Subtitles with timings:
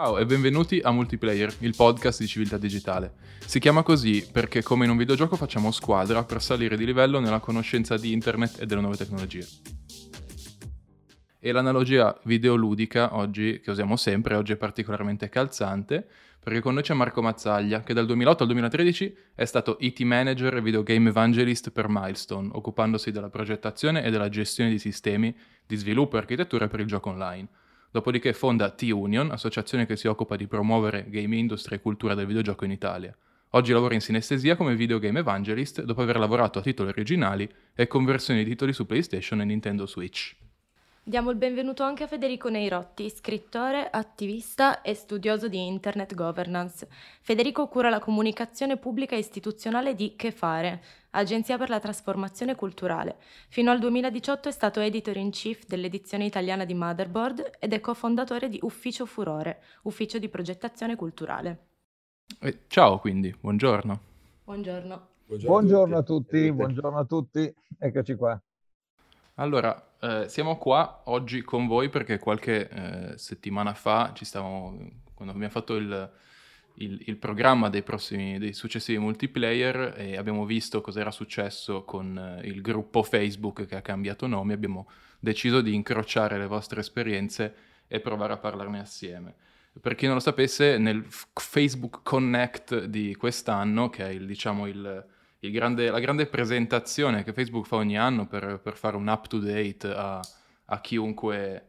[0.00, 3.14] Ciao e benvenuti a Multiplayer, il podcast di civiltà digitale.
[3.44, 7.40] Si chiama così perché come in un videogioco facciamo squadra per salire di livello nella
[7.40, 9.44] conoscenza di internet e delle nuove tecnologie.
[11.40, 16.06] E l'analogia videoludica oggi, che usiamo sempre, oggi è particolarmente calzante,
[16.38, 20.58] perché con noi c'è Marco Mazzaglia, che dal 2008 al 2013 è stato IT Manager
[20.58, 26.14] e Videogame Evangelist per Milestone, occupandosi della progettazione e della gestione di sistemi di sviluppo
[26.14, 27.48] e architettura per il gioco online.
[27.90, 32.64] Dopodiché fonda T-Union, associazione che si occupa di promuovere game industry e cultura del videogioco
[32.66, 33.16] in Italia.
[33.52, 38.44] Oggi lavora in sinestesia come videogame evangelist dopo aver lavorato a titoli originali e conversioni
[38.44, 40.47] di titoli su PlayStation e Nintendo Switch.
[41.08, 46.86] Diamo il benvenuto anche a Federico Neirotti, scrittore, attivista e studioso di Internet Governance.
[47.22, 53.16] Federico cura la comunicazione pubblica e istituzionale di Che Fare, Agenzia per la Trasformazione Culturale.
[53.48, 58.50] Fino al 2018 è stato editor in chief dell'edizione italiana di Motherboard ed è cofondatore
[58.50, 61.68] di Ufficio Furore, ufficio di progettazione culturale.
[62.38, 64.00] Eh, ciao quindi, buongiorno.
[64.44, 65.08] Buongiorno.
[65.24, 68.38] Buongiorno, buongiorno a tutti, buongiorno a tutti, eccoci qua.
[69.40, 74.76] Allora, eh, siamo qua oggi con voi perché qualche eh, settimana fa ci stavamo,
[75.14, 76.10] quando abbiamo fatto il,
[76.74, 82.18] il, il programma dei, prossimi, dei successivi multiplayer e abbiamo visto cosa era successo con
[82.18, 84.88] eh, il gruppo Facebook che ha cambiato nome, abbiamo
[85.20, 87.54] deciso di incrociare le vostre esperienze
[87.86, 89.34] e provare a parlarne assieme.
[89.80, 94.76] Per chi non lo sapesse, nel Facebook Connect di quest'anno, che è il, diciamo, il,
[94.76, 95.06] il
[95.40, 99.38] grande, la grande presentazione che Facebook fa ogni anno per, per fare un up to
[99.38, 100.20] date a,
[100.66, 101.66] a, chiunque,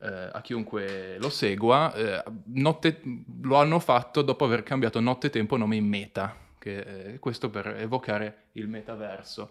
[0.00, 3.00] eh, a chiunque, lo segua, eh, notte,
[3.42, 7.66] lo hanno fatto dopo aver cambiato notte tempo nome in Meta, che, eh, questo per
[7.78, 9.50] evocare il metaverso.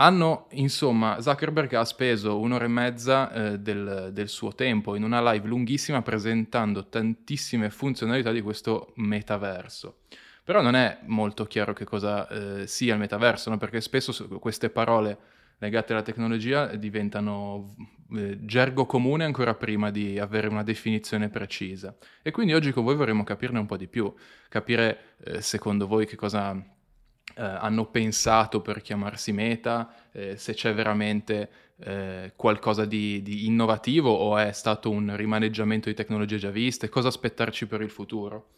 [0.00, 5.32] Hanno, insomma, Zuckerberg ha speso un'ora e mezza eh, del, del, suo tempo in una
[5.32, 10.02] live lunghissima presentando tantissime funzionalità di questo metaverso.
[10.48, 13.58] Però non è molto chiaro che cosa eh, sia il metaverso, no?
[13.58, 15.18] perché spesso queste parole
[15.58, 17.74] legate alla tecnologia diventano
[18.16, 21.94] eh, gergo comune ancora prima di avere una definizione precisa.
[22.22, 24.10] E quindi oggi con voi vorremmo capirne un po' di più,
[24.48, 30.72] capire eh, secondo voi che cosa eh, hanno pensato per chiamarsi meta, eh, se c'è
[30.72, 31.50] veramente
[31.80, 37.08] eh, qualcosa di, di innovativo o è stato un rimaneggiamento di tecnologie già viste, cosa
[37.08, 38.52] aspettarci per il futuro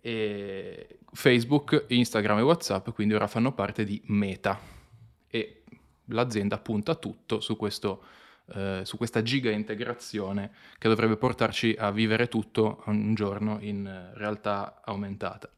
[0.00, 4.60] e Facebook, Instagram e WhatsApp quindi ora fanno parte di Meta
[5.28, 5.62] e
[6.06, 8.02] l'azienda punta tutto su, questo,
[8.54, 14.80] eh, su questa giga integrazione che dovrebbe portarci a vivere tutto un giorno in realtà
[14.84, 15.50] aumentata.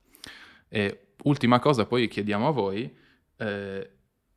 [0.68, 2.94] E ultima cosa, poi chiediamo a voi,
[3.36, 3.90] eh,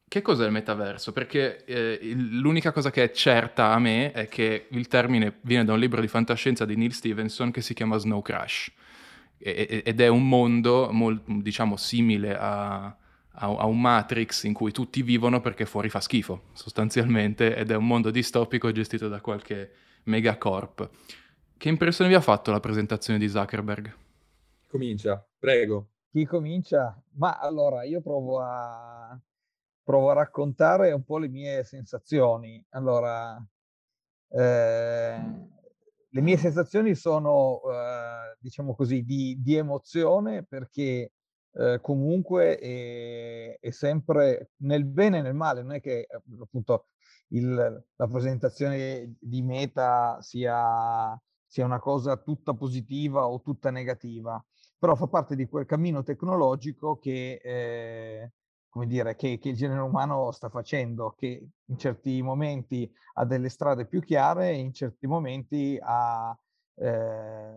[0.08, 1.12] che cos'è il metaverso?
[1.12, 5.74] Perché eh, l'unica cosa che è certa a me è che il termine viene da
[5.74, 8.72] un libro di fantascienza di Neil Stevenson che si chiama Snow Crash
[9.44, 12.96] ed è un mondo molto, diciamo simile a, a,
[13.36, 17.86] a, un Matrix in cui tutti vivono perché fuori fa schifo sostanzialmente ed è un
[17.86, 19.72] mondo distopico gestito da qualche
[20.04, 20.90] megacorp.
[21.58, 23.94] Che impressione vi ha fatto la presentazione di Zuckerberg?
[24.70, 25.88] Comincia, prego.
[26.10, 26.98] Chi comincia?
[27.16, 29.20] Ma allora io provo a,
[29.84, 32.64] provo a raccontare un po' le mie sensazioni.
[32.70, 33.44] Allora,
[34.30, 35.22] eh,
[36.14, 41.14] le mie sensazioni sono, eh, diciamo così, di, di, emozione perché
[41.54, 46.88] eh, comunque è, è, sempre nel bene e nel male, non è che eh, appunto
[47.30, 47.56] il,
[47.96, 54.44] la presentazione di Meta sia, sia una cosa tutta positiva o tutta negativa,
[54.78, 58.32] però fa parte di quel cammino tecnologico che eh,
[58.74, 63.50] come dire, che, che, il genere umano sta facendo, che in certi momenti ha delle
[63.50, 66.36] strade più chiare e in certi momenti ha,
[66.78, 67.52] eh,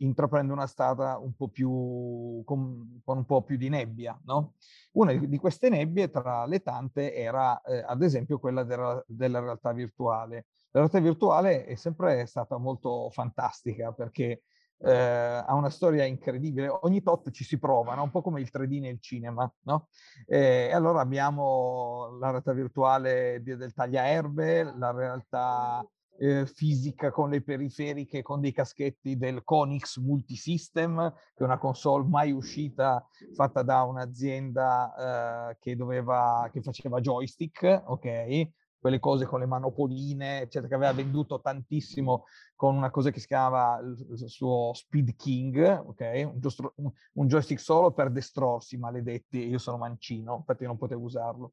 [0.00, 4.20] intraprende una strada un po' più, con, con, un po' più di nebbia.
[4.26, 4.56] No?
[4.92, 9.72] Una di, queste nebbie tra le tante era eh, ad esempio quella della, della realtà
[9.72, 10.48] virtuale.
[10.72, 14.42] La realtà virtuale è sempre stata molto fantastica perché
[14.84, 16.68] eh, ha una storia incredibile.
[16.82, 18.02] Ogni tot ci si prova, no?
[18.02, 19.50] un po' come il 3D nel cinema.
[19.62, 19.88] No?
[20.26, 25.86] E allora abbiamo la realtà virtuale del tagliaerbe, la realtà
[26.18, 32.06] eh, fisica con le periferiche, con dei caschetti del Conix Multisystem, che è una console
[32.08, 38.48] mai uscita fatta da un'azienda eh, che, doveva, che faceva joystick, ok?
[38.82, 42.24] Quelle cose con le manopoline, eccetera, che aveva venduto tantissimo
[42.56, 46.30] con una cosa che si chiamava il suo Speed King, ok?
[46.32, 51.52] Un, giostro, un joystick solo per destrorsi, maledetti, io sono mancino, infatti non potevo usarlo.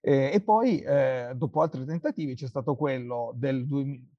[0.00, 3.66] Eh, e poi, eh, dopo altri tentativi, c'è stato quello del,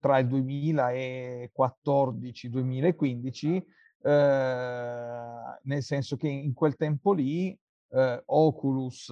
[0.01, 3.65] tra il 2014 e il 2015,
[4.03, 5.19] eh,
[5.63, 7.57] nel senso che in quel tempo lì
[7.91, 9.09] eh, Oculus,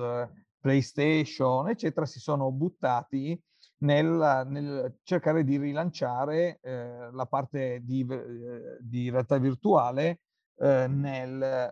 [0.59, 3.41] PlayStation, eccetera, si sono buttati
[3.79, 10.21] nel, nel cercare di rilanciare eh, la parte di, eh, di realtà virtuale
[10.61, 11.71] nel,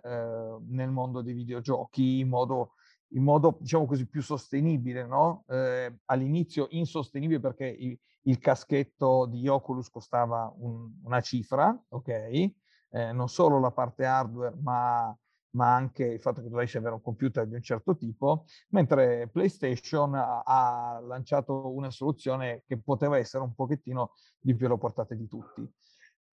[0.69, 2.75] nel mondo dei videogiochi in modo
[3.09, 5.43] in modo, diciamo così, più sostenibile, no?
[5.47, 12.07] Eh, all'inizio insostenibile perché il, il, caschetto di Oculus costava un, una cifra, ok?
[12.09, 15.15] Eh, non solo la parte hardware, ma,
[15.57, 20.13] ma, anche il fatto che dovessi avere un computer di un certo tipo, mentre PlayStation
[20.13, 25.69] ha, lanciato una soluzione che poteva essere un pochettino di più alla portata di tutti.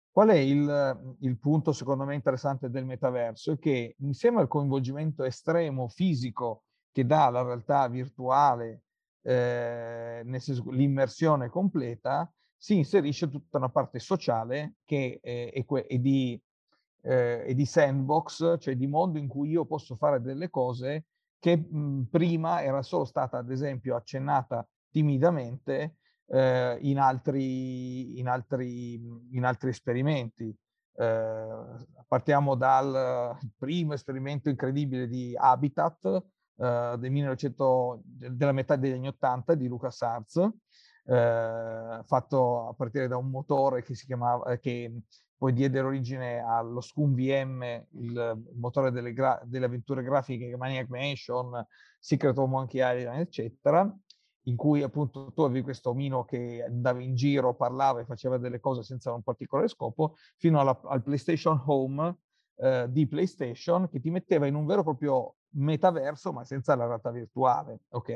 [0.09, 3.53] Qual è il, il, punto secondo me interessante del metaverso?
[3.53, 8.81] È che insieme al coinvolgimento estremo fisico che dà la realtà virtuale,
[9.21, 16.41] eh, senso l'immersione completa, si inserisce tutta una parte sociale che è, è, è, di,
[17.01, 21.05] eh, è, di, sandbox, cioè di mondo in cui io posso fare delle cose
[21.39, 25.95] che mh, prima era solo stata ad esempio accennata timidamente
[26.27, 28.93] eh, in, altri, in, altri,
[29.31, 30.55] in altri esperimenti.
[30.93, 31.47] Eh,
[32.07, 36.23] partiamo dal primo esperimento incredibile di Habitat
[36.57, 40.37] eh, del 1900, della metà degli anni 80 di Lucas Arts,
[41.05, 45.01] eh, fatto a partire da un motore che si chiamava, che
[45.41, 51.65] poi diede origine allo Scum VM, il motore delle, gra- delle avventure grafiche, Maniac Mansion,
[51.97, 53.91] Secret of Monkey Island, eccetera,
[54.43, 58.59] in cui appunto tu avevi questo omino che andava in giro, parlava e faceva delle
[58.59, 62.17] cose senza un particolare scopo, fino alla, al PlayStation Home
[62.57, 66.85] eh, di PlayStation che ti metteva in un vero e proprio metaverso, ma senza la
[66.85, 68.09] realtà virtuale, ok?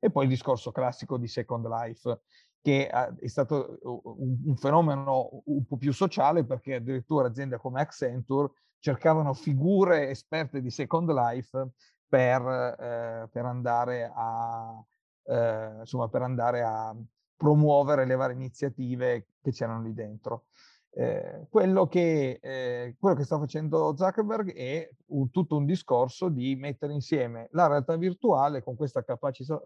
[0.00, 2.22] E poi il discorso classico di Second Life,
[2.62, 8.52] che è stato un, un fenomeno un po' più sociale perché addirittura aziende come Accenture
[8.78, 11.70] cercavano figure esperte di Second Life
[12.08, 14.84] per, eh, per andare a,
[15.24, 16.94] eh, insomma, per andare a
[17.36, 20.44] promuovere le varie iniziative che c'erano lì dentro.
[20.94, 26.54] Eh, quello, che, eh, quello, che, sta facendo Zuckerberg è un, tutto un discorso di
[26.54, 29.58] mettere insieme la realtà virtuale con questa capacità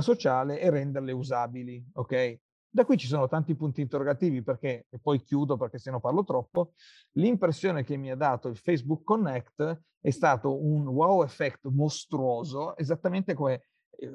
[0.00, 1.82] sociale e renderle usabili.
[1.94, 2.40] Ok?
[2.68, 6.24] Da qui ci sono tanti punti interrogativi perché, e poi chiudo perché se no parlo
[6.24, 6.72] troppo,
[7.12, 13.32] l'impressione che mi ha dato il Facebook Connect è stato un wow effect mostruoso, esattamente
[13.32, 13.68] come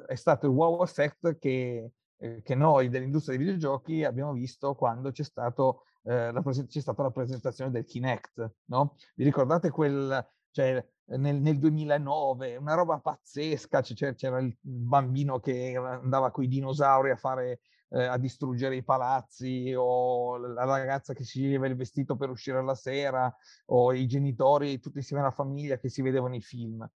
[0.05, 5.11] è stato il wow effect che, eh, che noi dell'industria dei videogiochi abbiamo visto quando
[5.11, 8.53] c'è, stato, eh, la, c'è stata la presentazione del Kinect.
[8.65, 8.95] No?
[9.15, 15.75] Vi ricordate quel, cioè, nel, nel, 2009, una roba pazzesca, c'era, c'era il bambino che
[15.75, 17.61] andava con i dinosauri a fare
[17.91, 22.57] eh, a distruggere i palazzi o la ragazza che si sceglieva il vestito per uscire
[22.57, 23.33] alla sera
[23.65, 26.89] o i genitori tutti insieme alla famiglia che si vedevano i film.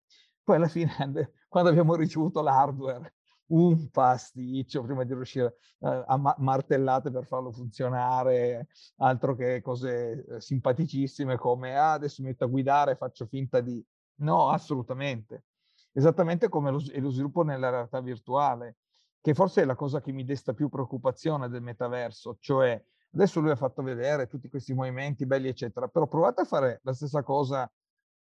[0.44, 0.92] Poi alla fine,
[1.48, 3.15] quando abbiamo ricevuto l'hardware,
[3.48, 10.26] un pasticcio prima di riuscire eh, a ma- martellate per farlo funzionare, altro che cose
[10.26, 13.84] eh, simpaticissime come ah, adesso mi metto a guidare e faccio finta di...
[14.18, 15.44] No, assolutamente.
[15.92, 18.78] Esattamente come lo, lo sviluppo nella realtà virtuale,
[19.22, 22.82] che forse è la cosa che mi desta più preoccupazione del metaverso, cioè
[23.14, 26.94] adesso lui ha fatto vedere tutti questi movimenti belli, eccetera, però provate a fare la
[26.94, 27.70] stessa cosa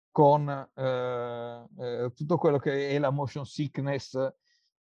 [0.09, 4.17] con eh, eh, tutto quello che è la motion sickness,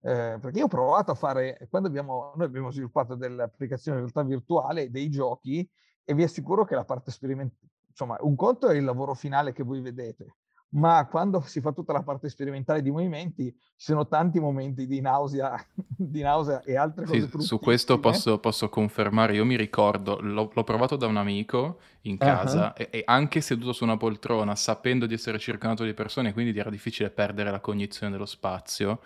[0.02, 4.04] eh, perché io ho provato a fare, quando abbiamo, noi abbiamo sviluppato delle applicazioni di
[4.04, 5.68] realtà virtuale, dei giochi,
[6.04, 9.64] e vi assicuro che la parte sperimentale, insomma, un conto è il lavoro finale che
[9.64, 10.36] voi vedete,
[10.70, 15.00] ma quando si fa tutta la parte sperimentale di movimenti ci sono tanti momenti di
[15.00, 20.18] nausea, di nausea e altre cose sì, su questo posso, posso, confermare io mi ricordo
[20.20, 22.84] l'ho, l'ho, provato da un amico in casa uh-huh.
[22.84, 26.70] e, e, anche seduto su una poltrona sapendo di essere circondato di persone quindi era
[26.70, 29.00] difficile perdere la cognizione dello spazio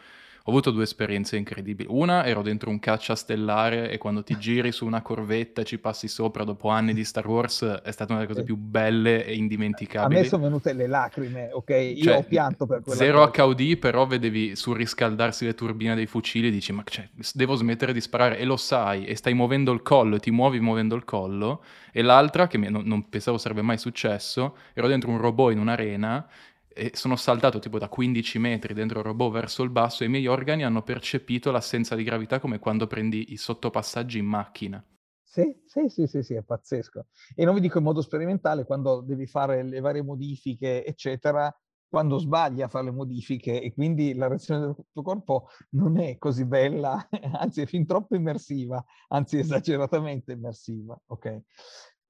[0.44, 1.88] ho avuto due esperienze incredibili.
[1.92, 5.78] Una, ero dentro un caccia stellare e quando ti giri su una corvetta e ci
[5.78, 9.36] passi sopra dopo anni di Star Wars è stata una delle cose più belle e
[9.36, 10.20] indimenticabili.
[10.20, 11.70] A me sono venute le lacrime, ok?
[11.70, 13.46] Io cioè, ho pianto per quella Zero cosa.
[13.46, 18.02] HUD, però vedevi surriscaldarsi le turbine dei fucili e dici ma cioè, devo smettere di
[18.02, 21.64] sparare e lo sai e stai muovendo il collo e ti muovi muovendo il collo.
[21.92, 26.26] E l'altra, che non, non pensavo sarebbe mai successo, ero dentro un robot in un'arena
[26.74, 30.10] e sono saltato tipo da 15 metri dentro il robot verso il basso e i
[30.10, 34.84] miei organi hanno percepito l'assenza di gravità come quando prendi i sottopassaggi in macchina.
[35.24, 37.06] Sì, sì, sì, sì, sì, è pazzesco.
[37.36, 41.54] E non vi dico in modo sperimentale, quando devi fare le varie modifiche, eccetera,
[41.92, 46.18] quando sbagli a fare le modifiche e quindi la reazione del tuo corpo non è
[46.18, 47.08] così bella,
[47.40, 51.42] anzi è fin troppo immersiva, anzi esageratamente immersiva, ok?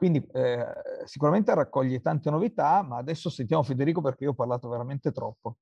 [0.02, 0.66] Quindi eh,
[1.06, 5.58] sicuramente raccoglie tante novità, ma adesso sentiamo Federico perché io ho parlato veramente troppo.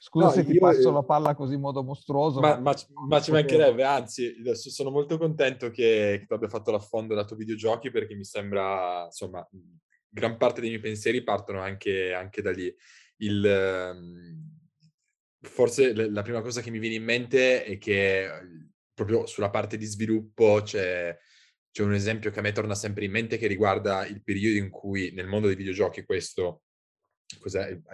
[0.00, 2.40] Scusa no, se ti io, passo la palla così in modo mostruoso.
[2.40, 2.74] Ma, ma,
[3.06, 7.92] ma ci mancherebbe, anzi, sono molto contento che, che tu abbia fatto l'affondo lato videogiochi
[7.92, 9.48] perché mi sembra, insomma,
[10.08, 12.74] gran parte dei miei pensieri partono anche, anche da lì.
[13.18, 14.58] Il, ehm,
[15.42, 18.28] forse la prima cosa che mi viene in mente è che
[18.92, 21.16] proprio sulla parte di sviluppo c'è
[21.78, 24.68] c'è un esempio che a me torna sempre in mente che riguarda il periodo in
[24.68, 26.62] cui nel mondo dei videogiochi questo?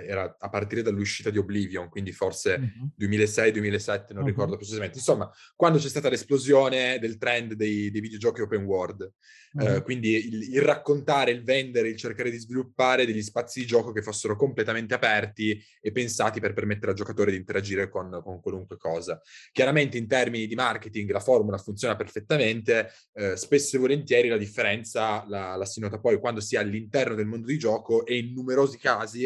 [0.07, 3.07] Era a partire dall'uscita di Oblivion, quindi forse uh-huh.
[3.07, 4.29] 2006-2007, non uh-huh.
[4.29, 4.99] ricordo precisamente.
[4.99, 9.13] Insomma, quando c'è stata l'esplosione del trend dei, dei videogiochi open world.
[9.55, 9.77] Uh-huh.
[9.77, 13.93] Uh, quindi il, il, raccontare, il vendere, il cercare di sviluppare degli spazi di gioco
[13.93, 18.77] che fossero completamente aperti e pensati per permettere al giocatore di interagire con, con qualunque
[18.77, 19.21] cosa.
[19.53, 25.25] Chiaramente in termini di marketing la formula funziona perfettamente, uh, spesso e volentieri la differenza
[25.29, 28.33] la, la si nota poi quando si è all'interno del mondo di gioco e in
[28.33, 29.24] numerosi casi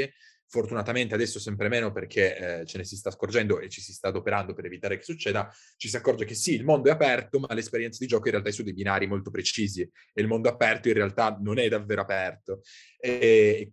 [0.49, 4.09] fortunatamente adesso sempre meno perché eh, ce ne si sta scorgendo e ci si sta
[4.09, 7.53] adoperando per evitare che succeda, ci si accorge che sì, il mondo è aperto, ma
[7.55, 10.89] l'esperienza di gioco in realtà è su dei binari molto precisi e il mondo aperto
[10.89, 12.63] in realtà non è davvero aperto.
[12.99, 13.73] E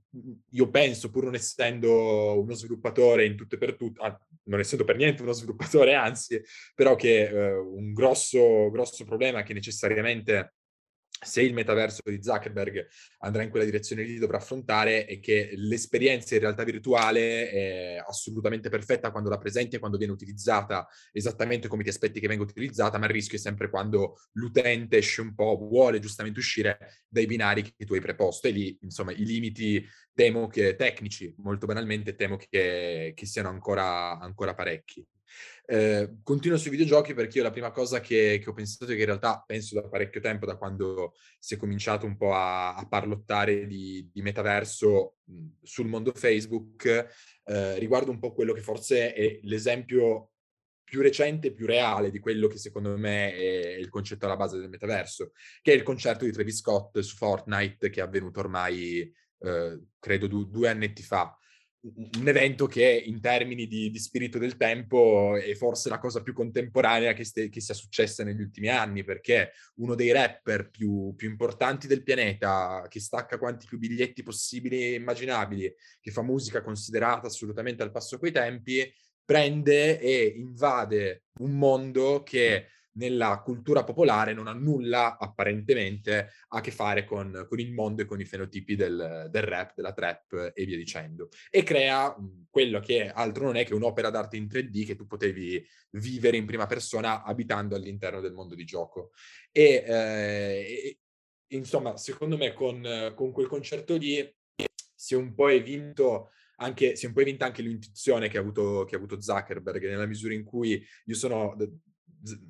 [0.49, 4.83] io penso, pur non essendo uno sviluppatore in tutto e per tutto, ah, non essendo
[4.83, 6.41] per niente uno sviluppatore, anzi,
[6.75, 10.55] però che eh, un grosso, grosso problema che necessariamente
[11.23, 12.87] se il metaverso di Zuckerberg
[13.19, 18.69] andrà in quella direzione lì dovrà affrontare è che l'esperienza in realtà virtuale è assolutamente
[18.69, 22.97] perfetta quando la presenti e quando viene utilizzata esattamente come ti aspetti che venga utilizzata,
[22.97, 27.61] ma il rischio è sempre quando l'utente esce un po', vuole giustamente uscire dai binari
[27.63, 32.37] che tu hai preposto e lì, insomma, i limiti temo che tecnici, molto banalmente, temo
[32.37, 35.05] che, che siano ancora, ancora parecchi.
[35.67, 38.99] Eh, continuo sui videogiochi perché io la prima cosa che, che, ho pensato è che
[38.99, 42.87] in realtà penso da parecchio tempo, da quando si è cominciato un po' a, a
[42.87, 46.85] parlottare di, di metaverso mh, sul mondo Facebook,
[47.45, 50.31] eh, riguardo un po' quello che forse è l'esempio
[50.83, 54.69] più recente, più reale di quello che secondo me è il concetto alla base del
[54.69, 55.31] metaverso,
[55.63, 60.27] che è il concerto di Travis Scott su Fortnite che è avvenuto ormai, eh, credo,
[60.27, 61.35] du- due annetti fa
[61.93, 66.33] un evento che in termini di, di, spirito del tempo è forse la cosa più
[66.33, 71.29] contemporanea che, ste, che, sia successa negli ultimi anni, perché uno dei rapper più, più,
[71.29, 77.27] importanti del pianeta, che stacca quanti più biglietti possibili e immaginabili, che fa musica considerata
[77.27, 78.91] assolutamente al passo coi tempi,
[79.23, 86.71] prende e invade un mondo che nella cultura popolare non ha nulla apparentemente a che
[86.71, 90.65] fare con, con il mondo e con i fenotipi del, del, rap, della trap e
[90.65, 91.29] via dicendo.
[91.49, 92.15] E crea
[92.49, 96.45] quello che altro non è che un'opera d'arte in 3D che tu potevi vivere in
[96.45, 99.11] prima persona abitando all'interno del mondo di gioco.
[99.51, 100.99] E, eh,
[101.47, 104.33] insomma, secondo me con, con quel concerto lì
[104.95, 108.41] si è un po' evinto anche, si è un po' evinta anche l'intuizione che ha,
[108.41, 111.55] avuto, che ha avuto Zuckerberg, nella misura in cui io sono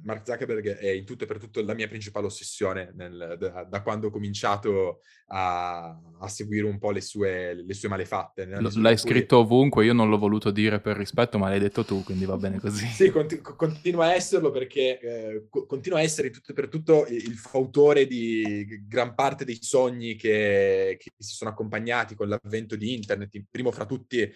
[0.04, 3.82] Mark Zuckerberg è in tutto e per tutto la mia principale ossessione nel, da, da,
[3.82, 8.46] quando ho cominciato a, a, seguire un po' le sue, le sue malefatte.
[8.46, 12.26] L'hai scritto ovunque, io non l'ho voluto dire per rispetto, ma l'hai detto tu, quindi
[12.26, 12.86] va bene così.
[12.88, 17.06] sì, conti- continua a esserlo perché eh, continua a essere in tutto e per tutto
[17.08, 22.76] il, il fautore di gran parte dei sogni che, che si sono accompagnati con l'avvento
[22.76, 24.32] di internet, primo fra tutti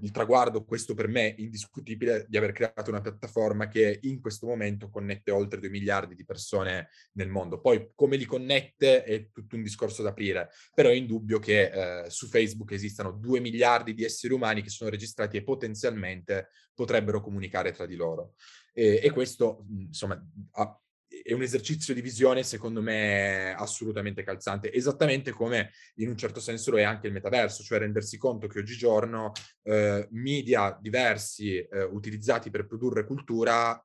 [0.00, 4.88] il traguardo, questo per me indiscutibile, di aver creato una piattaforma che in questo momento
[4.88, 7.60] connette oltre 2 miliardi di persone nel mondo.
[7.60, 12.10] Poi come li connette è tutto un discorso da aprire, però è indubbio che eh,
[12.10, 17.72] su Facebook esistano 2 miliardi di esseri umani che sono registrati e potenzialmente potrebbero comunicare
[17.72, 18.34] tra di loro.
[18.72, 20.80] E, e questo, insomma, ha,
[21.22, 26.70] è un esercizio di visione, secondo me, assolutamente calzante, esattamente come in un certo senso
[26.70, 32.50] lo è anche il metaverso, cioè rendersi conto che oggigiorno eh, media diversi eh, utilizzati
[32.50, 33.82] per produrre cultura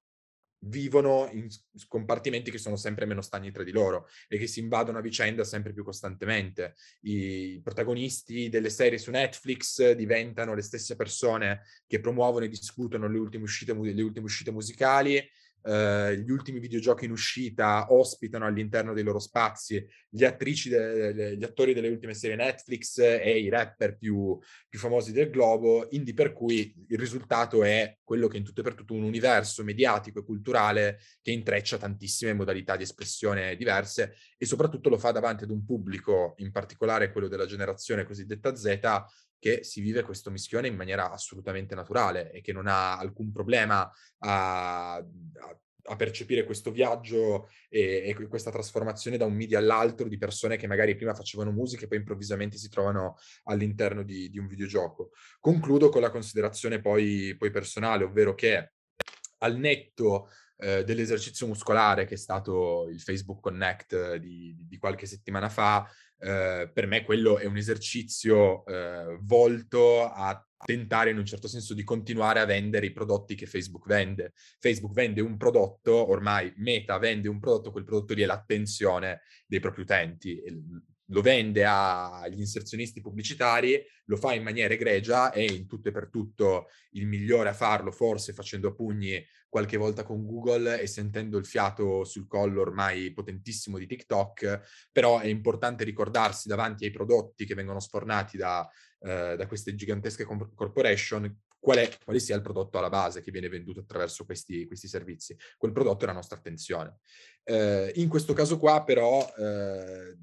[0.67, 1.47] vivono in
[1.87, 5.43] compartimenti che sono sempre meno stagni tra di loro e che si invadono a vicenda
[5.43, 6.75] sempre più costantemente.
[7.01, 13.17] I protagonisti delle serie su Netflix diventano le stesse persone che promuovono e discutono le
[13.17, 15.23] ultime uscite, le ultime uscite musicali,
[15.65, 21.73] eh, gli ultimi videogiochi in uscita ospitano all'interno dei loro spazi gli, de- gli attori
[21.73, 24.37] delle ultime serie Netflix e i rapper più,
[24.69, 28.63] più famosi del globo, quindi per cui il risultato è quello che in tutto e
[28.63, 34.45] per tutto un universo mediatico e culturale che intreccia tantissime modalità di espressione diverse e
[34.45, 38.79] soprattutto lo fa davanti ad un pubblico, in particolare quello della generazione cosiddetta Z,
[39.39, 43.89] che si vive questo mischione in maniera assolutamente naturale e che non ha alcun problema
[44.19, 45.05] a, a,
[45.87, 50.67] a percepire questo viaggio e, e, questa trasformazione da un media all'altro di persone che
[50.67, 55.11] magari prima facevano musica e poi improvvisamente si trovano all'interno di, di un videogioco.
[55.39, 58.71] Concludo con la considerazione poi, poi personale, ovvero che
[59.39, 65.49] al netto eh, dell'esercizio muscolare che è stato il Facebook Connect di, di qualche settimana
[65.49, 71.47] fa, eh, per me quello è un esercizio eh, volto a tentare in un certo
[71.47, 74.33] senso di continuare a vendere i prodotti che Facebook vende.
[74.59, 79.59] Facebook vende un prodotto, ormai Meta vende un prodotto, quel prodotto lì è l'attenzione dei
[79.59, 80.41] propri utenti
[81.09, 86.09] lo vende agli inserzionisti pubblicitari, lo fa in maniera egregia e in tutto e per
[86.09, 89.23] tutto il migliore a farlo, forse facendo pugni
[89.55, 95.19] qualche volta con Google e sentendo il fiato sul collo ormai potentissimo di TikTok, però
[95.19, 98.69] è importante ricordarsi davanti ai prodotti che vengono sfornati da,
[98.99, 103.47] eh, da queste gigantesche corporation qual è, quale sia il prodotto alla base che viene
[103.47, 105.37] venduto attraverso questi, questi servizi.
[105.55, 106.97] Quel prodotto è la nostra attenzione.
[107.45, 110.17] Eh, in questo caso qua però eh,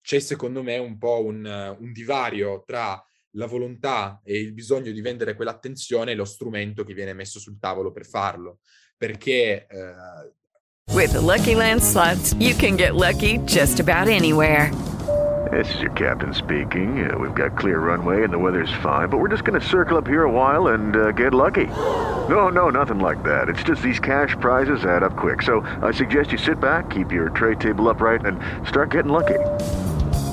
[0.00, 5.00] c'è secondo me un po' un, un divario tra la volontà e il bisogno di
[5.00, 8.58] vendere quell'attenzione e lo strumento che viene messo sul tavolo per farlo.
[8.96, 10.94] Perché uh...
[10.94, 14.70] With the Lucky Land slots, you can get lucky just about anywhere.
[15.52, 17.10] This is your captain speaking.
[17.10, 19.96] Uh, we've got clear runway and the weather's fine, but we're just going to circle
[19.96, 21.66] up here a while and uh, get lucky.
[21.66, 23.48] No, no, nothing like that.
[23.48, 25.42] It's just these cash prizes add up quick.
[25.42, 29.38] So I suggest you sit back, keep your tray table upright, and start getting lucky.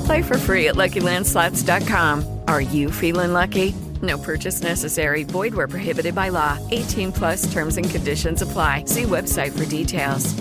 [0.06, 2.35] Play for free at LuckyLandSlots.com.
[2.48, 3.74] Are you feeling lucky?
[4.02, 5.24] No purchase necessary.
[5.24, 6.60] Void where prohibited by law.
[6.72, 8.84] 18 plus terms and conditions apply.
[8.86, 10.34] See website for details.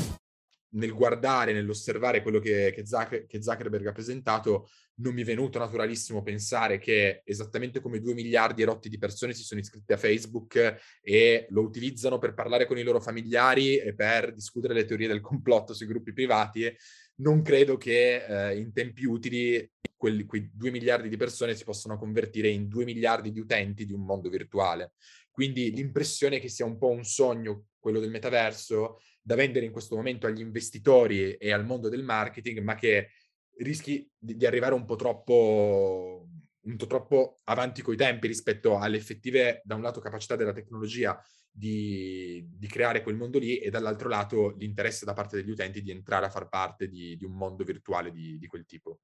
[0.74, 5.58] Nel guardare, nell'osservare quello che, che, Zucker, che Zuckerberg ha presentato, non mi è venuto
[5.60, 9.96] naturalissimo pensare che esattamente come 2 miliardi e rotti di persone si sono iscritte a
[9.96, 15.06] Facebook e lo utilizzano per parlare con i loro familiari e per discutere le teorie
[15.06, 16.76] del complotto sui gruppi privati,
[17.16, 21.98] non credo che eh, in tempi utili quelli, quei 2 miliardi di persone si possano
[21.98, 24.92] convertire in 2 miliardi di utenti di un mondo virtuale.
[25.30, 29.96] Quindi l'impressione che sia un po' un sogno, quello del metaverso, da vendere in questo
[29.96, 33.10] momento agli investitori e al mondo del marketing, ma che
[33.58, 36.28] rischi di, arrivare un po' troppo
[36.64, 41.20] un po' troppo avanti coi tempi rispetto alle effettive, da un lato, capacità della tecnologia
[41.56, 45.92] di, di, creare quel mondo lì e dall'altro lato l'interesse da parte degli utenti di
[45.92, 48.98] entrare a far parte di, di un mondo virtuale di, di, quel tipo.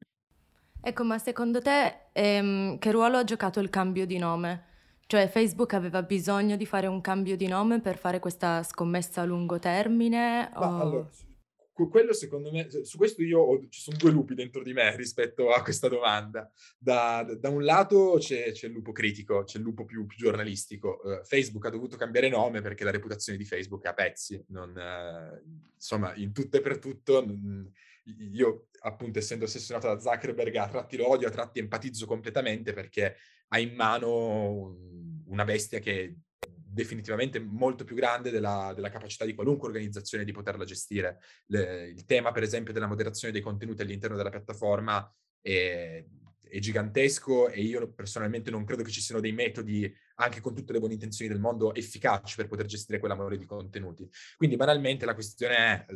[0.82, 4.64] Ecco, ma secondo te ehm, che ruolo ha giocato il cambio di nome?
[5.06, 9.24] Cioè Facebook aveva bisogno di fare un cambio di nome per fare questa scommessa a
[9.24, 10.50] lungo termine?
[10.54, 10.80] O...
[10.80, 11.08] Allora,
[11.88, 15.50] quello secondo me, su questo io ho, ci sono due lupi dentro di me rispetto
[15.50, 16.50] a questa domanda.
[16.78, 21.00] Da, da un lato c'è, c'è, il lupo critico, c'è il lupo più, più giornalistico.
[21.02, 24.42] Uh, Facebook ha dovuto cambiare nome perché la reputazione di Facebook è a pezzi.
[24.48, 27.70] Non, uh, insomma, in tutto e per tutto, non,
[28.32, 33.16] io appunto essendo ossessionato da Zuckerberg a tratti lo odio, a tratti empatizzo completamente perché
[33.48, 34.76] ha in mano
[35.26, 36.16] una bestia che
[36.72, 41.20] definitivamente molto più grande della, della, capacità di qualunque organizzazione di poterla gestire.
[41.46, 46.04] Le, il tema, per esempio, della moderazione dei contenuti all'interno della piattaforma è,
[46.42, 50.72] è, gigantesco e io personalmente non credo che ci siano dei metodi, anche con tutte
[50.72, 54.08] le buone intenzioni del mondo, efficaci per poter gestire quella mole di contenuti.
[54.36, 55.86] Quindi banalmente la questione è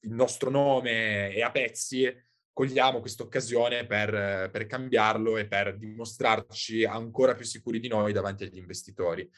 [0.00, 2.10] il nostro nome è a pezzi,
[2.58, 8.44] cogliamo questa occasione per, per, cambiarlo e per dimostrarci ancora più sicuri di noi davanti
[8.44, 9.30] agli investitori.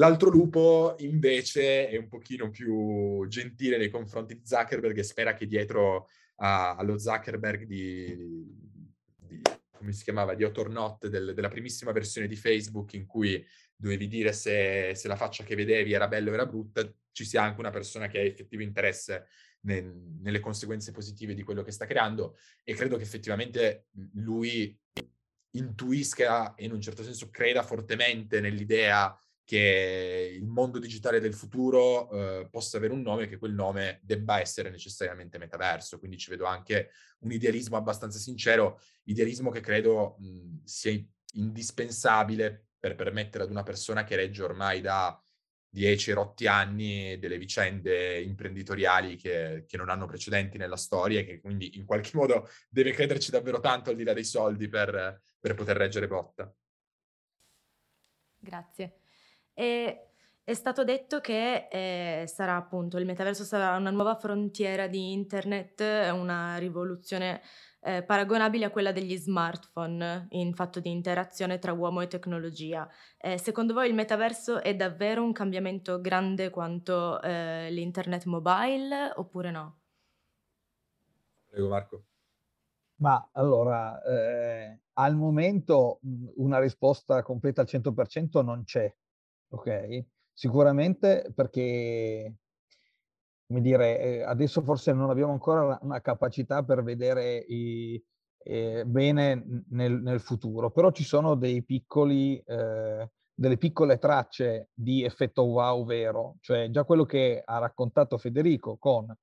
[0.00, 5.46] L'altro lupo invece è un pochino più gentile nei confronti di Zuckerberg e spera che
[5.46, 8.16] dietro a, allo Zuckerberg di,
[9.18, 14.08] di, come si chiamava, di Otornot del, della primissima versione di Facebook in cui dovevi
[14.08, 17.60] dire se, se, la faccia che vedevi era bella o era brutta, ci sia anche
[17.60, 19.26] una persona che ha effettivo interesse
[19.66, 19.82] ne,
[20.22, 24.74] nelle conseguenze positive di quello che sta creando e credo che effettivamente lui
[25.52, 29.14] intuisca e in un certo senso creda fortemente nell'idea
[29.50, 33.98] che il mondo digitale del futuro eh, possa avere un nome e che quel nome
[34.04, 35.98] debba essere necessariamente metaverso.
[35.98, 36.90] Quindi ci vedo anche
[37.22, 40.96] un idealismo abbastanza sincero, idealismo che credo mh, sia
[41.32, 45.20] indispensabile per permettere ad una persona che regge ormai da
[45.68, 51.40] dieci rotti anni delle vicende imprenditoriali che, che, non hanno precedenti nella storia e che
[51.40, 55.54] quindi in qualche modo deve crederci davvero tanto al di là dei soldi per, per
[55.54, 56.54] poter reggere botta.
[58.38, 59.00] Grazie.
[59.60, 60.06] E
[60.42, 65.82] è stato detto che eh, sarà appunto il metaverso sarà una nuova frontiera di internet,
[66.14, 67.42] una rivoluzione
[67.82, 72.88] eh, paragonabile a quella degli smartphone in fatto di interazione tra uomo e tecnologia.
[73.18, 79.50] Eh, secondo voi il metaverso è davvero un cambiamento grande quanto eh, l'internet mobile oppure
[79.50, 79.80] no?
[81.50, 82.04] Prego Marco.
[83.00, 86.00] Ma allora, eh, al momento
[86.36, 88.90] una risposta completa al 100% non c'è,
[89.50, 90.04] ok?
[90.32, 92.34] Sicuramente perché,
[93.46, 98.02] come dire, eh, adesso forse non abbiamo ancora una capacità per vedere i,
[98.42, 105.04] eh, bene nel, nel, futuro, però ci sono dei piccoli, eh, delle piccole tracce di
[105.04, 109.14] effetto wow vero, cioè già quello che ha raccontato Federico con,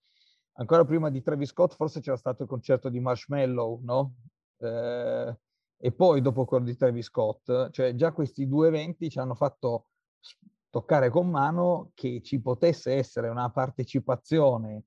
[0.53, 4.15] ancora prima di Travis Scott forse c'era stato il concerto di Marshmallow, no?
[4.59, 5.37] Eh,
[5.79, 9.85] e poi dopo quello di Travis Scott, cioè già questi due eventi ci hanno fatto
[10.69, 14.83] toccare con mano che ci potesse essere una partecipazione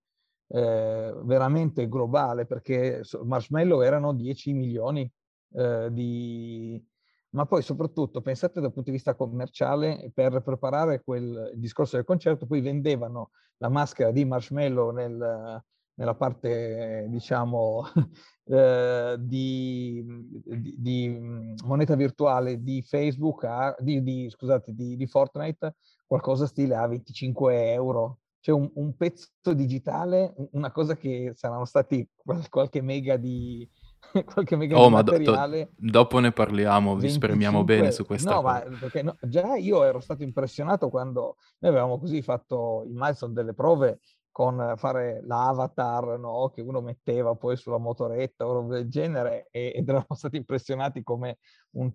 [0.48, 5.10] eh, veramente globale, perché Marshmallow erano 10 milioni
[5.54, 6.82] eh, di...
[7.30, 12.46] Ma poi soprattutto pensate dal punto di vista commerciale, per preparare quel discorso del concerto,
[12.46, 15.62] poi vendevano la maschera di Marshmallow nel,
[15.94, 17.84] nella parte, diciamo,
[18.44, 20.04] eh, di,
[20.44, 25.76] di, di, moneta virtuale di Facebook, a, di, di, scusate, di, di Fortnite,
[26.06, 28.18] qualcosa stile a 25 euro.
[28.40, 32.08] Cioè un, un pezzo digitale, una cosa che saranno stati
[32.48, 33.68] qualche mega di,
[34.24, 35.70] qualche mega oh, ma materiale.
[35.76, 37.06] Do, dopo ne parliamo, 25...
[37.06, 38.64] vi spremiamo bene su questa no, cosa.
[38.68, 43.32] Ma perché no, già io ero stato impressionato quando noi avevamo così fatto il milestone
[43.32, 44.00] delle prove
[44.32, 46.50] con fare l'avatar no?
[46.50, 51.02] che uno metteva poi sulla motoretta o roba del genere e, ed eravamo stati impressionati
[51.02, 51.38] come
[51.72, 51.92] un,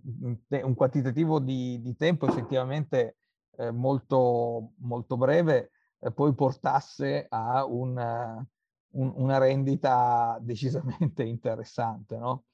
[0.49, 3.17] un quantitativo di, di, tempo effettivamente
[3.57, 12.17] eh, molto, molto breve eh, poi portasse a un, un, una rendita decisamente interessante.
[12.17, 12.45] No?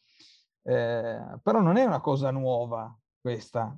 [0.63, 3.75] Eh, però non è una cosa nuova questa,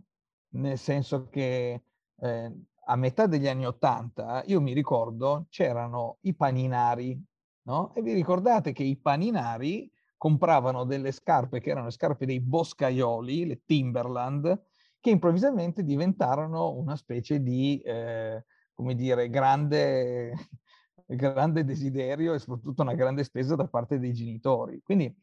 [0.56, 1.84] nel senso che
[2.20, 2.52] eh,
[2.86, 7.22] a metà degli anni Ottanta, io mi ricordo, c'erano i paninari,
[7.63, 7.93] no?
[7.93, 13.46] E vi ricordate che i paninari compravano delle scarpe che erano le scarpe dei boscaioli,
[13.46, 14.63] le Timberland,
[15.00, 20.34] che improvvisamente diventarono una specie di, eh, come dire, grande,
[21.06, 24.82] grande desiderio e soprattutto una grande spesa da parte dei genitori.
[24.82, 25.13] Quindi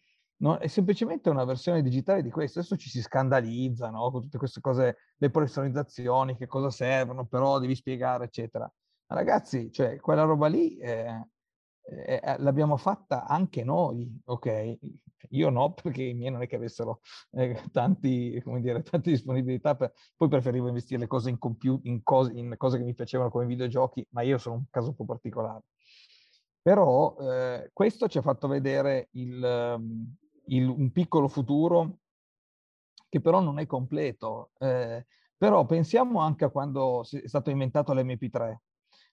[0.40, 2.60] No, è semplicemente una versione digitale di questo.
[2.60, 4.10] Adesso ci si scandalizza no?
[4.10, 8.70] con tutte queste cose, le personalizzazioni, che cosa servono, però devi spiegare, eccetera.
[9.06, 11.26] Ma ragazzi, cioè, quella roba lì eh,
[11.82, 14.78] eh, l'abbiamo fatta anche noi, ok?
[15.30, 17.00] Io no, perché i miei non è che avessero
[17.32, 19.92] eh, tanti, dire, tante disponibilità, per...
[20.16, 23.44] poi preferivo investire le cose in, computer, in, cose, in cose che mi piacevano come
[23.44, 25.64] videogiochi, ma io sono un caso un po' particolare.
[26.62, 30.14] Però eh, questo ci ha fatto vedere il, ehm,
[30.46, 31.98] il, un piccolo futuro
[33.08, 34.50] che però non è completo.
[34.58, 38.56] Eh, però pensiamo anche a quando è stato inventato l'MP3.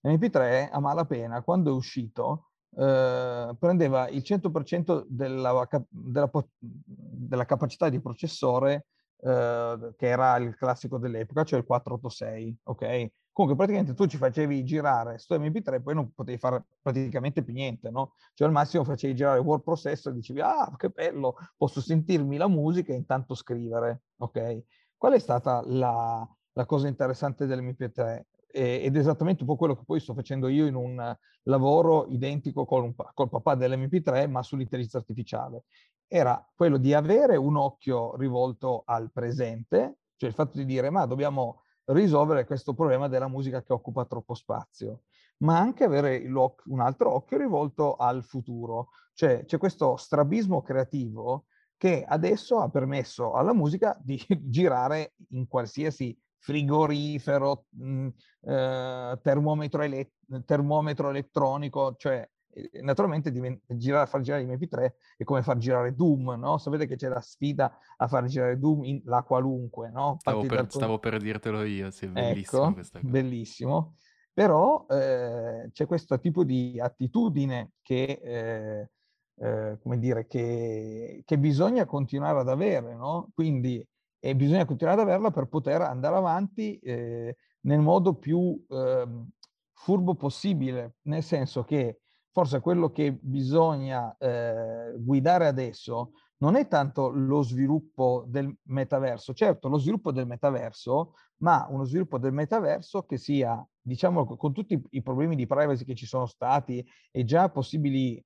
[0.02, 8.00] L'MP3 a malapena, quando è uscito, eh, prendeva il 100% della, della, della, capacità di
[8.00, 8.88] processore
[9.22, 13.08] eh, che era il classico dell'epoca, cioè il 486, ok?
[13.38, 17.54] Comunque praticamente tu ci facevi girare sto MP3 e poi non potevi fare praticamente più
[17.54, 18.16] niente, no?
[18.34, 22.36] Cioè al massimo facevi girare il word processor e dicevi ah che bello, posso sentirmi
[22.38, 24.64] la musica e intanto scrivere, ok?
[24.98, 28.22] Qual è stata la, la cosa interessante dell'MP3?
[28.50, 32.66] ed è esattamente un po' quello che poi sto facendo io in un lavoro identico
[32.66, 35.66] col, col papà dell'MP3, ma sull'intelligenza artificiale.
[36.08, 41.06] Era quello di avere un occhio rivolto al presente, cioè il fatto di dire ma
[41.06, 45.04] dobbiamo risolvere questo problema della musica che occupa troppo spazio,
[45.40, 48.90] ma anche avere un altro occhio rivolto al futuro.
[49.14, 51.46] Cioè c'è questo strabismo creativo
[51.78, 58.08] che adesso ha permesso alla musica di girare in qualsiasi frigorifero, mh,
[58.42, 60.14] eh, termometro, ele-
[60.46, 62.28] termometro elettronico, cioè
[62.82, 63.32] naturalmente
[63.68, 66.58] girare, far girare i MP3 è come far girare Doom, no?
[66.58, 70.18] Sapete che c'è la sfida a far girare Doom in la qualunque, no?
[70.20, 70.72] Stavo per, dal...
[70.72, 73.12] stavo per, dirtelo io, sì, bellissimo ecco, questa cosa.
[73.12, 73.96] Bellissimo.
[74.34, 78.90] Però eh, c'è questo tipo di attitudine che, eh,
[79.40, 83.30] eh, come dire, che, che, bisogna continuare ad avere, no?
[83.34, 83.84] Quindi
[84.20, 89.28] e bisogna continuare ad averla per poter andare avanti eh, nel modo più ehm,
[89.74, 92.02] furbo possibile, nel senso che
[92.38, 99.70] forse quello che bisogna eh, guidare adesso non è tanto lo sviluppo del metaverso, certo
[99.70, 105.02] lo sviluppo del metaverso, ma uno sviluppo del metaverso che sia, diciamo, con tutti i
[105.02, 108.24] problemi di privacy che ci sono stati e già possibili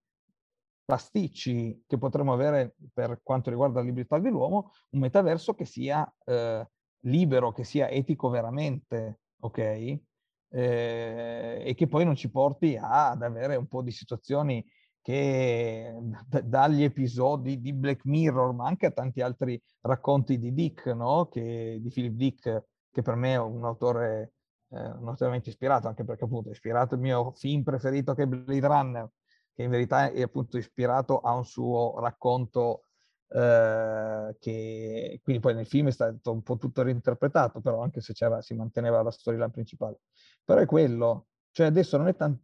[0.84, 6.67] pasticci che potremmo avere per quanto riguarda la libertà dell'uomo, un metaverso che sia eh,
[7.06, 10.02] libero, che sia etico veramente, ok?
[10.51, 14.63] Eh, e che poi non ci porti ad avere un po' di situazioni
[15.01, 20.85] che d- dagli episodi di Black Mirror, ma anche a tanti altri racconti di Dick,
[20.87, 21.27] no?
[21.27, 24.33] che, di Philip Dick, che per me è un autore
[24.69, 28.67] eh, notevolmente ispirato, anche perché appunto è ispirato il mio film preferito che è Blade
[28.67, 29.09] Runner,
[29.53, 32.85] che in verità è appunto ispirato a un suo racconto
[33.33, 38.13] eh, che quindi poi nel film è stato un po' tutto reinterpretato, però anche se
[38.13, 40.01] c'era, si manteneva la storyline principale.
[40.43, 42.41] Però è quello, cioè adesso non è tanto,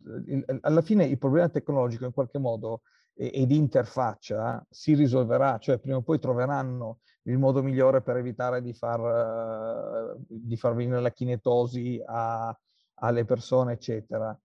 [0.62, 2.82] alla fine il problema tecnologico in qualche modo
[3.14, 8.62] e, di interfaccia si risolverà, cioè prima o poi troveranno il modo migliore per evitare
[8.62, 12.58] di far, uh, di far venire la chinetosi a,
[13.00, 14.38] alle persone, eccetera.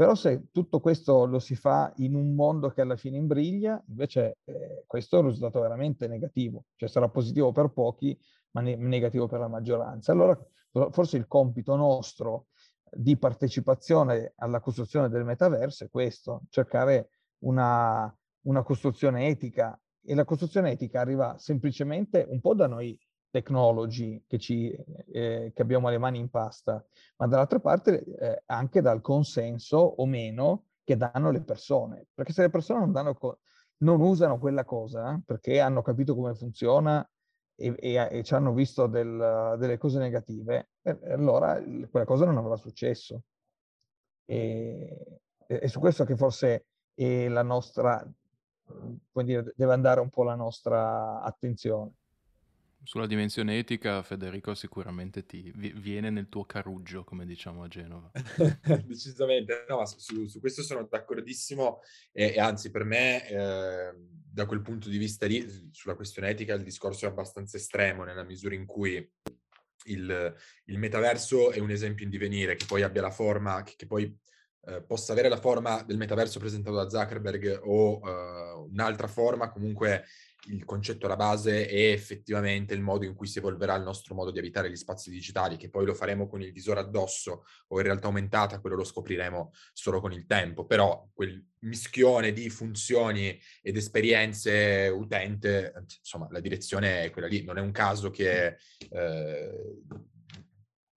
[0.00, 4.38] Però se tutto questo lo si fa in un mondo che alla fine imbriglia, invece
[4.44, 8.18] eh, questo è un risultato veramente negativo, cioè sarà positivo per pochi,
[8.52, 10.12] ma ne- negativo per la maggioranza.
[10.12, 10.42] Allora
[10.90, 12.46] forse il compito nostro
[12.90, 17.10] di partecipazione alla costruzione del metaverso è questo, cercare
[17.40, 18.10] una,
[18.46, 22.98] una costruzione etica e la costruzione etica arriva semplicemente un po' da noi
[23.30, 24.70] technology che, ci,
[25.12, 26.84] eh, che abbiamo le mani in pasta,
[27.16, 32.06] ma dall'altra parte eh, anche dal consenso o meno che danno le persone.
[32.12, 33.16] Perché se le persone non, danno
[33.78, 37.08] non usano quella cosa perché hanno capito come funziona
[37.54, 42.36] e, e, e ci hanno visto del, delle cose negative, eh, allora quella cosa non
[42.36, 43.22] avrà successo.
[44.24, 48.08] E, è su questo che forse è la nostra,
[49.10, 51.92] puoi dire, deve andare un po' la nostra attenzione.
[52.82, 58.10] Sulla dimensione etica, Federico sicuramente ti viene nel tuo caruggio, come diciamo a Genova.
[58.86, 63.94] Decisamente, no, su, su, questo sono d'accordissimo e, e anzi per me, eh,
[64.32, 68.24] da quel punto di vista lì, sulla questione etica, il discorso è abbastanza estremo nella
[68.24, 68.96] misura in cui
[69.84, 73.86] il, il metaverso è un esempio in divenire, che poi abbia la forma, che, che
[73.86, 74.14] poi
[74.66, 80.04] eh, possa avere la forma del metaverso presentato da Zuckerberg o eh, un'altra forma, comunque
[80.48, 84.30] il concetto alla base è effettivamente il modo in cui si evolverà il nostro modo
[84.30, 87.84] di abitare gli spazi digitali, che poi lo faremo con il visore addosso o in
[87.84, 93.76] realtà aumentata, quello lo scopriremo solo con il tempo, però quel mischione di funzioni ed
[93.76, 97.44] esperienze utente, insomma, la direzione è quella lì.
[97.44, 98.56] Non è un caso che
[98.88, 99.80] eh,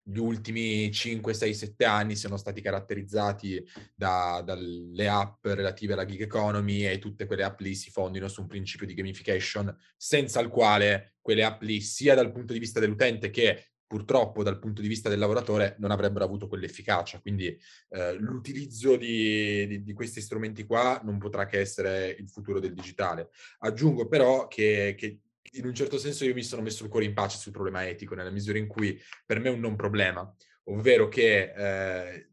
[0.04, 6.22] gli ultimi 5, 6, 7 anni siano stati caratterizzati da, dalle app relative alla gig
[6.22, 10.50] economy e tutte quelle app lì si fondino su un principio di gamification senza il
[10.50, 14.88] quale quelle app lì, sia dal punto di vista dell'utente che purtroppo dal punto di
[14.88, 17.20] vista del lavoratore non avrebbero avuto quell'efficacia.
[17.22, 17.56] Quindi
[17.90, 22.74] eh, l'utilizzo di, di, di, questi strumenti qua non potrà che essere il futuro del
[22.74, 23.30] digitale.
[23.60, 25.20] Aggiungo però che, che
[25.54, 28.16] in un certo senso io mi sono messo il cuore in pace sul problema etico,
[28.16, 30.34] nella misura in cui per me è un non problema,
[30.66, 32.30] ovvero che eh,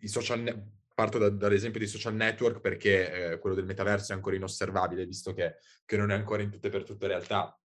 [0.00, 4.14] i social ne- parto da, dall'esempio dei social network perché eh, quello del metaverso è
[4.14, 7.58] ancora inosservabile, visto che, che, non è ancora in tutte per tutte realtà.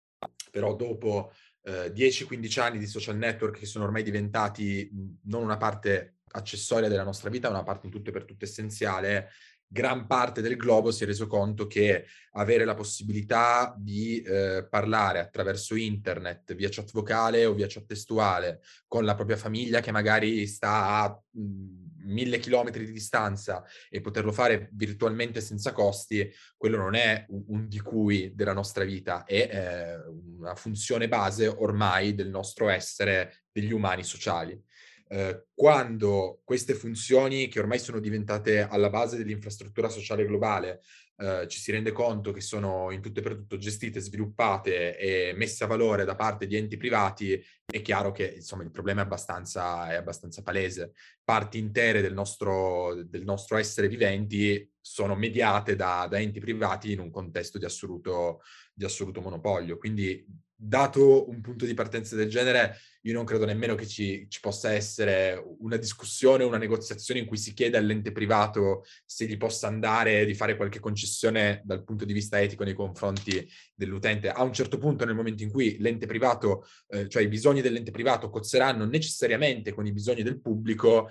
[0.52, 1.32] Però dopo
[1.62, 4.90] eh, 10-15 anni di social network che sono ormai diventati
[5.24, 8.46] non una parte accessoria della nostra vita, ma una parte in tutto e per tutto
[8.46, 9.30] essenziale,
[9.72, 15.20] gran parte del globo si è reso conto che avere la possibilità di eh, parlare
[15.20, 20.48] attraverso internet, via chat vocale o via chat testuale, con la propria famiglia che magari
[20.48, 26.28] sta a mhmm, mille chilometri di distanza e poterlo fare virtualmente senza costi,
[26.58, 29.98] quello non è un, un di cui della nostra vita, è eh,
[30.40, 34.60] una funzione base ormai del nostro essere degli umani sociali.
[35.12, 40.82] Eh, quando queste funzioni che ormai sono diventate alla base dell'infrastruttura sociale globale
[41.22, 45.34] eh, ci si rende conto che sono in tutto e per tutto gestite, sviluppate e
[45.36, 49.04] messe a valore da parte di enti privati, è chiaro che insomma, il problema è
[49.04, 50.94] abbastanza, è abbastanza palese.
[51.22, 57.00] Parti intere del nostro, del nostro essere viventi sono mediate da, da, enti privati in
[57.00, 58.42] un contesto di assoluto,
[58.74, 59.78] di assoluto monopolio.
[59.78, 64.40] Quindi dato un punto di partenza del genere, io non credo nemmeno che ci, ci,
[64.42, 69.68] possa essere una discussione, una negoziazione in cui si chiede all'ente privato se gli possa
[69.68, 74.30] andare di fare qualche concessione dal punto di vista etico nei confronti dell'utente.
[74.30, 77.92] A un certo punto, nel momento in cui l'ente privato, eh, cioè i bisogni dell'ente
[77.92, 81.10] privato cozzeranno necessariamente con i bisogni del pubblico,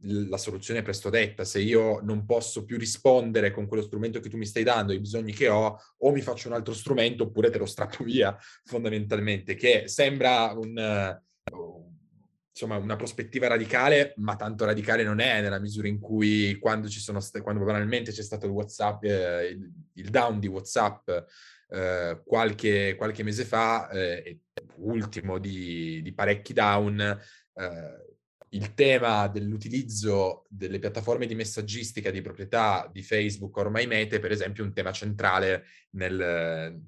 [0.00, 1.44] la soluzione è presto detta.
[1.44, 5.00] Se io non posso più rispondere con quello strumento che tu mi stai dando ai
[5.00, 9.54] bisogni che ho, o mi faccio un altro strumento oppure te lo strappo via, fondamentalmente,
[9.54, 11.24] che sembra un
[12.56, 17.00] insomma, una prospettiva radicale, ma tanto radicale non è nella misura in cui quando ci
[17.00, 19.58] sono st- quando banalmente c'è stato il WhatsApp, eh,
[19.92, 21.06] il, down di WhatsApp
[21.68, 24.40] eh, qualche, qualche, mese fa, eh,
[24.76, 28.04] ultimo di, di, parecchi down, eh,
[28.50, 34.64] il tema dell'utilizzo delle piattaforme di messaggistica di proprietà di Facebook, ormai Mete, per esempio,
[34.64, 36.80] è un tema centrale nel,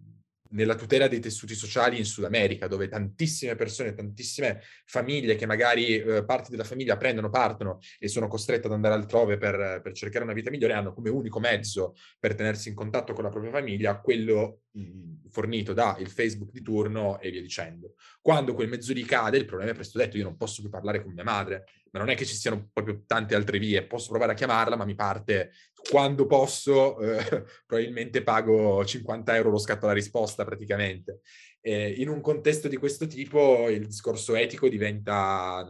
[0.50, 5.96] nella tutela dei tessuti sociali in Sud America, dove tantissime persone, tantissime famiglie che magari
[5.96, 10.24] eh, parti della famiglia prendono, partono e sono costrette ad andare altrove per, per, cercare
[10.24, 14.00] una vita migliore, hanno come unico mezzo per tenersi in contatto con la propria famiglia
[14.00, 17.94] quello mh, fornito da il Facebook di turno e via dicendo.
[18.20, 21.12] Quando quel mezzo ricade, il problema è presto detto, io non posso più parlare con
[21.12, 24.34] mia madre, ma non è che ci siano proprio tante altre vie, posso provare a
[24.34, 25.52] chiamarla, ma mi parte
[25.90, 31.20] quando posso, eh, probabilmente pago 50 euro lo scatto alla risposta praticamente.
[31.60, 35.66] Eh, in un contesto di questo tipo il discorso etico diventa,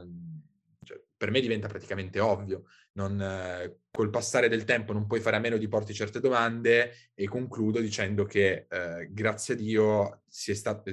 [0.85, 2.65] cioè, per me diventa praticamente ovvio.
[2.93, 7.11] Non, eh, col passare del tempo non puoi fare a meno di porti certe domande
[7.15, 10.93] e concludo dicendo che eh, grazie a Dio stato,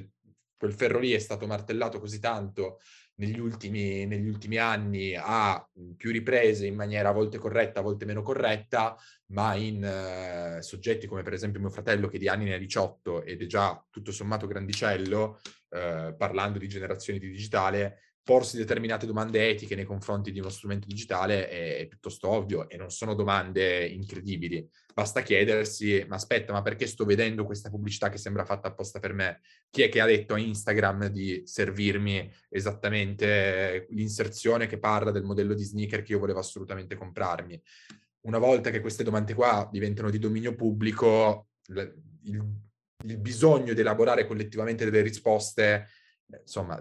[0.57, 2.79] quel ferro lì è stato martellato così tanto
[3.15, 8.05] negli ultimi, negli ultimi anni a più riprese in maniera a volte corretta, a volte
[8.05, 8.97] meno corretta,
[9.27, 13.23] ma in uh, soggetti come per esempio mio fratello che di anni ne ha 18
[13.23, 19.47] ed è già tutto sommato grandicello, uh, parlando di generazioni di digitale, porsi determinate domande
[19.49, 23.85] etiche nei confronti di uno strumento digitale è, è, piuttosto ovvio e non sono domande
[23.85, 24.67] incredibili.
[24.97, 29.11] Basta chiedersi, ma aspetta, ma perché sto vedendo questa pubblicità che sembra fatta apposta per
[29.11, 29.41] me?
[29.69, 35.53] Chi è che ha detto a Instagram di servirmi esattamente l'inserzione che parla del modello
[35.53, 37.61] di sneaker che io volevo assolutamente comprarmi?
[38.21, 42.01] Una volta che queste domande qua diventano di dominio pubblico, il,
[43.03, 45.89] il bisogno di elaborare collettivamente delle risposte,
[46.39, 46.79] insomma,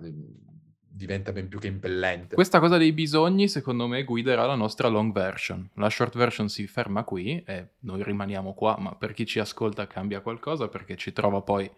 [0.94, 2.36] diventa ben più che impellente.
[2.36, 5.68] Questa cosa dei bisogni, secondo me, guiderà la nostra long version.
[5.74, 9.88] La short version si ferma qui e noi rimaniamo qua, ma per chi ci ascolta
[9.88, 11.68] cambia qualcosa perché ci trova poi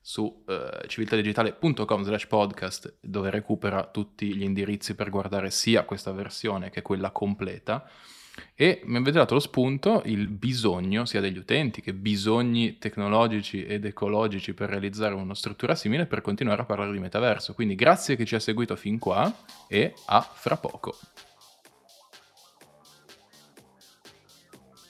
[0.00, 6.70] su uh, civiltadigitale.com slash podcast dove recupera tutti gli indirizzi per guardare sia questa versione
[6.70, 7.88] che quella completa
[8.54, 13.84] e mi avete dato lo spunto il bisogno sia degli utenti che bisogni tecnologici ed
[13.84, 17.54] ecologici per realizzare una struttura simile per continuare a parlare di metaverso.
[17.54, 19.32] Quindi grazie che ci ha seguito fin qua
[19.68, 20.96] e a fra poco.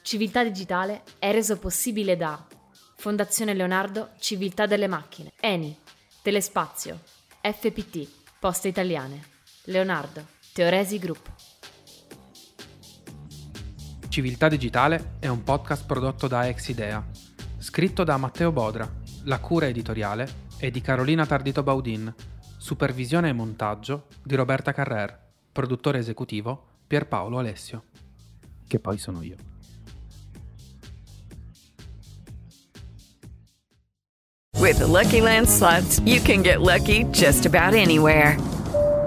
[0.02, 2.44] Civiltà Digitale è reso possibile da
[2.96, 5.76] Fondazione Leonardo Civiltà delle Macchine, Eni,
[6.20, 7.00] Telespazio,
[7.40, 9.22] FPT, Poste Italiane,
[9.64, 11.51] Leonardo, Teoresi Group.
[14.12, 17.02] Civiltà Digitale è un podcast prodotto da Exidea,
[17.56, 18.86] scritto da Matteo Bodra,
[19.22, 22.14] la cura editoriale è di Carolina Tardito Baudin,
[22.58, 25.18] supervisione e montaggio di Roberta Carrer,
[25.50, 27.84] produttore esecutivo Pierpaolo Alessio,
[28.68, 29.36] che poi sono io.
[34.58, 38.36] With the Lucky Land slots, you can get lucky just about anywhere.